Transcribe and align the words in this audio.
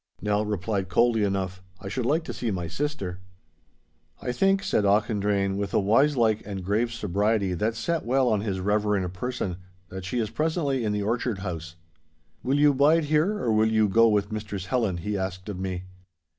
Nell 0.19 0.47
replied 0.47 0.89
coldly 0.89 1.23
enough, 1.23 1.61
'I 1.79 1.89
should 1.89 2.07
like 2.07 2.23
to 2.23 2.33
see 2.33 2.49
my 2.49 2.65
sister.' 2.65 3.19
'I 4.19 4.31
think,' 4.31 4.63
said 4.63 4.83
Auchendrayne, 4.83 5.57
with 5.57 5.75
a 5.75 5.79
wiselike 5.79 6.41
and 6.43 6.65
grave 6.65 6.91
sobriety 6.91 7.53
that 7.53 7.75
set 7.75 8.03
well 8.03 8.27
on 8.29 8.41
his 8.41 8.59
reverend 8.59 9.13
person, 9.13 9.57
'that 9.89 10.03
she 10.03 10.17
is 10.17 10.31
presently 10.31 10.83
in 10.83 10.91
the 10.91 11.03
orchard 11.03 11.37
house.' 11.45 11.75
'Will 12.41 12.57
you 12.57 12.73
bide 12.73 13.03
here, 13.03 13.37
or 13.37 13.53
will 13.53 13.69
you 13.71 13.87
go 13.87 14.07
with 14.07 14.31
Mistress 14.31 14.65
Helen?' 14.65 14.97
he 14.97 15.15
asked 15.19 15.47
of 15.49 15.59
me. 15.59 15.83